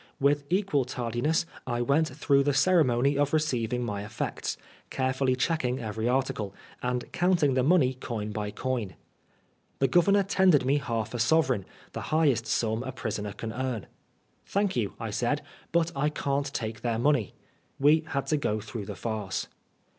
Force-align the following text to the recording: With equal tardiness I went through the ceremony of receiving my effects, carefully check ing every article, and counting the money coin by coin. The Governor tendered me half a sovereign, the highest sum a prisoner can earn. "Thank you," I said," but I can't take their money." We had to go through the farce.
With 0.19 0.45
equal 0.49 0.83
tardiness 0.83 1.45
I 1.67 1.83
went 1.83 2.07
through 2.07 2.41
the 2.41 2.55
ceremony 2.55 3.19
of 3.19 3.33
receiving 3.33 3.83
my 3.83 4.03
effects, 4.03 4.57
carefully 4.89 5.35
check 5.35 5.63
ing 5.63 5.77
every 5.77 6.09
article, 6.09 6.55
and 6.81 7.05
counting 7.11 7.53
the 7.53 7.61
money 7.61 7.93
coin 7.93 8.31
by 8.31 8.49
coin. 8.49 8.95
The 9.77 9.87
Governor 9.87 10.23
tendered 10.23 10.65
me 10.65 10.77
half 10.79 11.13
a 11.13 11.19
sovereign, 11.19 11.65
the 11.91 12.01
highest 12.09 12.47
sum 12.47 12.81
a 12.81 12.91
prisoner 12.91 13.33
can 13.33 13.53
earn. 13.53 13.85
"Thank 14.43 14.75
you," 14.75 14.95
I 14.99 15.11
said," 15.11 15.43
but 15.71 15.91
I 15.95 16.09
can't 16.09 16.51
take 16.51 16.81
their 16.81 16.97
money." 16.97 17.35
We 17.79 18.03
had 18.07 18.25
to 18.29 18.37
go 18.37 18.59
through 18.59 18.87
the 18.87 18.95
farce. 18.95 19.49